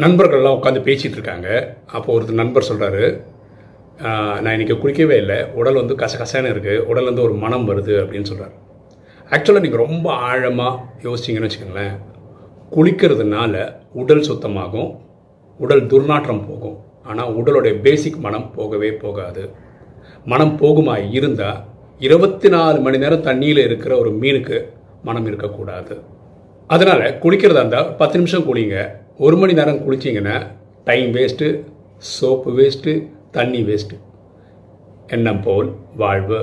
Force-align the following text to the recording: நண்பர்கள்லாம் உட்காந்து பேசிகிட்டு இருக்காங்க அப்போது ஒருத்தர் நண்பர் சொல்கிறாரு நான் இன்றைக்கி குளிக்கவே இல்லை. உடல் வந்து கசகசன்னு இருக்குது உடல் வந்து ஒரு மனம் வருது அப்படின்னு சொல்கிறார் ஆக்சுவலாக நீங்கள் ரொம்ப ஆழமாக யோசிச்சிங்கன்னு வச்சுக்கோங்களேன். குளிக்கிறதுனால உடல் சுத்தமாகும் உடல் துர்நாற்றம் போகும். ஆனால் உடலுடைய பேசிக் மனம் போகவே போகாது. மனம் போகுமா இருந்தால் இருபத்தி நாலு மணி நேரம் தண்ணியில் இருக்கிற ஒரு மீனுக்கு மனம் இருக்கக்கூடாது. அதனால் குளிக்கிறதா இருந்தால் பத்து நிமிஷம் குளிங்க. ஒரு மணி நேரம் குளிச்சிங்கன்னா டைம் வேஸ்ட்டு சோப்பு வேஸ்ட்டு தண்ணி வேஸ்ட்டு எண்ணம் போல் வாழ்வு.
நண்பர்கள்லாம் 0.00 0.54
உட்காந்து 0.56 0.80
பேசிகிட்டு 0.86 1.16
இருக்காங்க 1.18 1.48
அப்போது 1.96 2.12
ஒருத்தர் 2.14 2.38
நண்பர் 2.40 2.66
சொல்கிறாரு 2.68 3.02
நான் 4.42 4.54
இன்றைக்கி 4.54 4.76
குளிக்கவே 4.82 5.16
இல்லை. 5.22 5.36
உடல் 5.58 5.78
வந்து 5.80 5.94
கசகசன்னு 6.02 6.52
இருக்குது 6.52 6.84
உடல் 6.90 7.08
வந்து 7.08 7.22
ஒரு 7.24 7.34
மனம் 7.42 7.66
வருது 7.70 7.94
அப்படின்னு 8.02 8.28
சொல்கிறார் 8.30 8.54
ஆக்சுவலாக 9.32 9.64
நீங்கள் 9.64 9.82
ரொம்ப 9.84 10.08
ஆழமாக 10.28 10.78
யோசிச்சிங்கன்னு 11.06 11.48
வச்சுக்கோங்களேன். 11.48 11.92
குளிக்கிறதுனால 12.76 13.64
உடல் 14.02 14.24
சுத்தமாகும் 14.28 14.90
உடல் 15.60 15.84
துர்நாற்றம் 15.92 16.42
போகும். 16.48 16.78
ஆனால் 17.10 17.34
உடலுடைய 17.40 17.74
பேசிக் 17.86 18.18
மனம் 18.26 18.48
போகவே 18.56 18.90
போகாது. 19.04 19.44
மனம் 20.32 20.56
போகுமா 20.62 20.96
இருந்தால் 21.18 21.60
இருபத்தி 22.06 22.48
நாலு 22.56 22.78
மணி 22.86 23.04
நேரம் 23.04 23.26
தண்ணியில் 23.28 23.64
இருக்கிற 23.68 23.92
ஒரு 24.02 24.12
மீனுக்கு 24.22 24.58
மனம் 25.10 25.28
இருக்கக்கூடாது. 25.32 25.94
அதனால் 26.70 27.06
குளிக்கிறதா 27.22 27.62
இருந்தால் 27.62 27.94
பத்து 28.02 28.16
நிமிஷம் 28.20 28.48
குளிங்க. 28.50 28.76
ஒரு 29.24 29.36
மணி 29.40 29.52
நேரம் 29.52 29.80
குளிச்சிங்கன்னா 29.84 30.36
டைம் 30.84 31.10
வேஸ்ட்டு 31.16 31.46
சோப்பு 32.12 32.50
வேஸ்ட்டு 32.58 32.92
தண்ணி 33.36 33.60
வேஸ்ட்டு 33.68 33.96
எண்ணம் 35.14 35.42
போல் 35.44 35.68
வாழ்வு. 36.02 36.38